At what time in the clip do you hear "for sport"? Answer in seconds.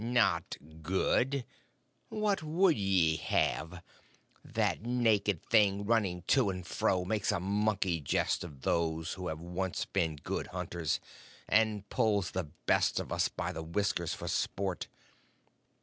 14.07-14.87